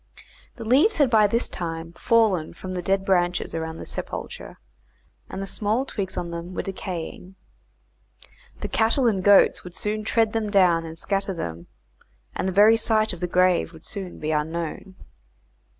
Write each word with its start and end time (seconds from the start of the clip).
The 0.55 0.65
leaves 0.65 0.97
had 0.97 1.11
by 1.11 1.27
this 1.27 1.47
time 1.47 1.93
fallen 1.93 2.55
from 2.55 2.73
the 2.73 2.81
dead 2.81 3.05
branches 3.05 3.53
around 3.53 3.77
the 3.77 3.85
sepulchre, 3.85 4.57
and 5.29 5.43
the 5.43 5.45
small 5.45 5.85
twigs 5.85 6.17
on 6.17 6.31
them 6.31 6.55
were 6.55 6.63
decaying. 6.63 7.35
The 8.61 8.67
cattle 8.67 9.05
and 9.05 9.23
goats 9.23 9.63
would 9.63 9.75
soon 9.75 10.03
tread 10.03 10.33
them 10.33 10.49
down 10.49 10.85
and 10.85 10.97
scatter 10.97 11.35
them, 11.35 11.67
and 12.33 12.47
the 12.47 12.51
very 12.51 12.77
site 12.77 13.13
of 13.13 13.19
the 13.19 13.27
grave 13.27 13.73
would 13.73 13.85
soon 13.85 14.17
be 14.17 14.31
unknown. 14.31 14.95